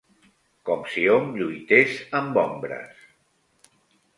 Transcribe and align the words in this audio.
Com 0.69 0.81
si 0.93 1.03
hom 1.15 1.29
lluités 1.41 1.93
amb 2.21 2.41
ombres. 2.47 3.05